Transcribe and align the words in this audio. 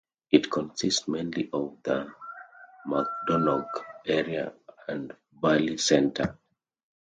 It 0.31 0.49
consists 0.49 1.07
mainly 1.07 1.47
of 1.53 1.77
the 1.83 2.11
McDonogh 2.87 3.69
area 4.07 4.51
and 4.87 5.13
Valley 5.39 5.77
Centre. 5.77 6.39